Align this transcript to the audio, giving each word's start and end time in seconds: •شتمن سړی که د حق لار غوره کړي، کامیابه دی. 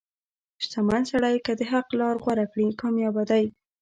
•شتمن 0.63 1.01
سړی 1.11 1.35
که 1.45 1.51
د 1.59 1.61
حق 1.71 1.87
لار 1.99 2.15
غوره 2.23 2.45
کړي، 2.51 2.67
کامیابه 2.81 3.23
دی. 3.29 3.43